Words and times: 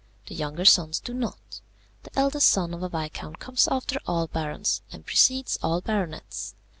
The 0.25 0.33
younger 0.33 0.65
sons 0.65 0.99
do 0.99 1.13
not. 1.13 1.61
The 2.01 2.17
eldest 2.19 2.49
son 2.49 2.73
of 2.73 2.81
a 2.81 2.89
viscount 2.89 3.37
comes 3.37 3.67
after 3.67 3.99
all 4.07 4.25
barons, 4.25 4.81
and 4.91 5.05
precedes 5.05 5.59
all 5.61 5.79
baronets. 5.79 6.55